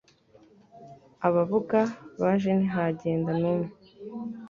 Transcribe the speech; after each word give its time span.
Ababuga 1.27 1.79
baje 2.21 2.49
ntihagenda 2.59 3.31
n'umwe, 3.41 3.71